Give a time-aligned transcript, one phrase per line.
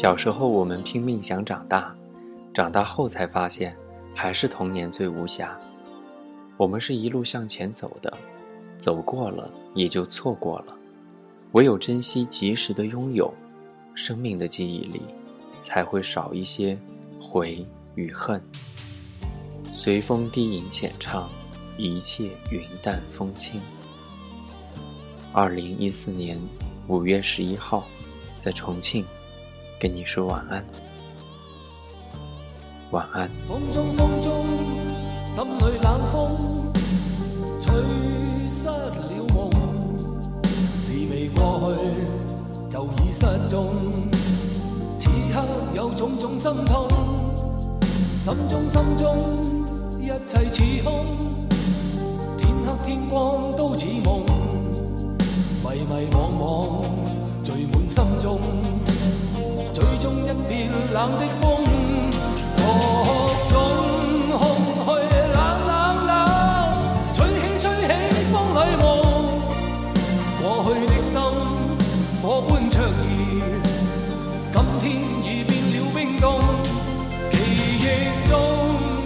[0.00, 1.92] 小时候，我们拼命想长大，
[2.54, 3.76] 长大后才发现，
[4.14, 5.58] 还是童年最无瑕。
[6.56, 8.16] 我们是一路向前走的，
[8.78, 10.66] 走过了也就错过了。
[11.50, 13.34] 唯有珍惜及时的拥有，
[13.96, 15.02] 生命的记忆里，
[15.60, 16.78] 才会少一些
[17.20, 18.40] 悔与恨。
[19.72, 21.28] 随风低吟浅唱，
[21.76, 23.60] 一切云淡风轻。
[25.32, 26.40] 二零一四年
[26.86, 27.84] 五月十一号，
[28.38, 29.04] 在重庆。
[29.80, 30.64] 跟你说晚安，
[32.90, 33.30] 晚安。
[33.46, 34.44] 风中风中，
[35.28, 36.72] 心里冷风，
[37.60, 37.72] 吹
[38.48, 39.48] 失了梦。
[40.80, 43.68] 事未过去，就已失踪。
[44.98, 46.88] 此刻有种种心痛，
[48.18, 49.16] 心中心中
[50.00, 51.47] 一切似空。
[60.98, 61.62] 冷的风，
[62.56, 62.60] 各
[63.46, 63.52] 种
[64.36, 64.42] 空
[64.84, 64.88] 虚
[65.32, 65.38] 冷
[65.68, 65.70] 冷
[66.08, 66.10] 冷，
[67.14, 67.88] 吹起吹起
[68.32, 68.82] 风里梦。
[70.42, 71.12] 过去的心
[72.20, 74.84] 火般灼热，今天
[75.22, 76.26] 已变了冰冻。
[77.30, 77.34] 记
[77.78, 77.86] 忆
[78.28, 78.32] 中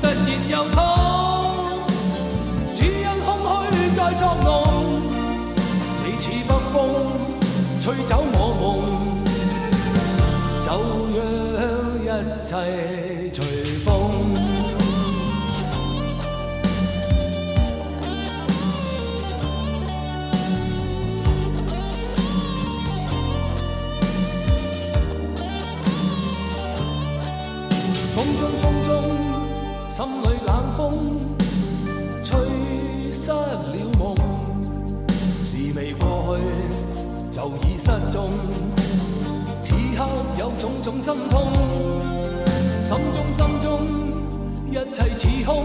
[0.00, 0.08] 突然
[0.48, 0.80] 又痛，
[2.72, 3.28] 只因空
[3.72, 4.42] 虚在作弄。
[6.02, 6.72] 你似北风，
[7.78, 8.38] 吹走我
[12.44, 12.52] 一切
[13.32, 13.44] 随
[13.78, 14.34] 风。
[28.14, 28.92] 风中风中，
[29.88, 31.16] 心里冷风，
[32.22, 32.36] 吹
[33.10, 34.14] 失了梦。
[35.42, 36.42] 事未过去，
[37.32, 38.28] 就已失踪。
[39.64, 40.04] 此刻
[40.38, 41.50] 有种种心痛，
[42.84, 43.80] 心中心中
[44.70, 45.64] 一切似空，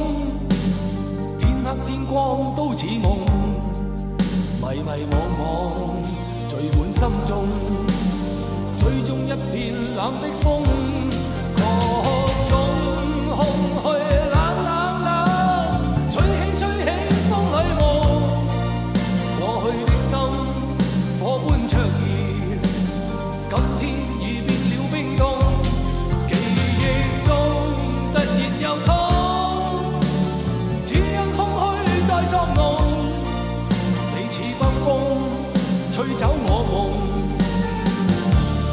[1.38, 3.18] 天黑天光都似梦，
[4.62, 5.42] 迷迷惘惘
[6.48, 7.44] 聚满心中，
[8.78, 10.59] 最终一片冷的风，
[34.30, 34.88] 似北风，
[35.92, 36.94] 吹走我梦，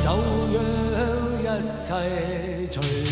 [0.05, 0.07] 就
[1.43, 1.89] 让一切
[2.71, 3.06] 随。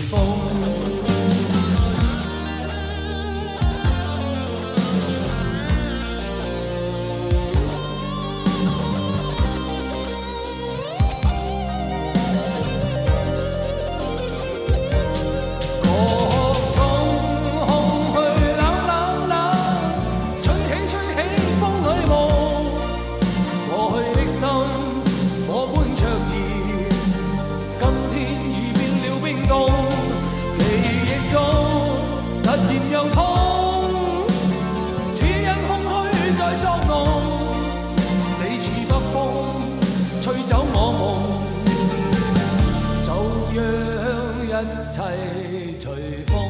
[44.64, 46.43] 一切随风。